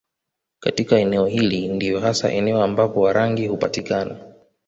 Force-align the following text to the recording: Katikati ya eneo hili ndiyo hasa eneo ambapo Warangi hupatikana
Katikati 0.59 0.93
ya 0.95 0.99
eneo 1.01 1.25
hili 1.25 1.67
ndiyo 1.67 1.99
hasa 1.99 2.31
eneo 2.31 2.63
ambapo 2.63 3.01
Warangi 3.01 3.47
hupatikana 3.47 4.19